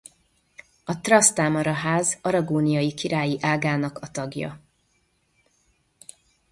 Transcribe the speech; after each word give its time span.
A 0.83 1.01
Trastámara-ház 1.01 2.17
aragóniai 2.21 2.93
királyi 2.93 3.37
ágának 3.41 3.97
a 3.97 4.11
tagja. 4.11 4.61